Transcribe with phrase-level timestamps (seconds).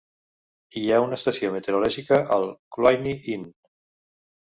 [0.81, 3.49] Hi ha una estació meteorològica al Cluanie Inn.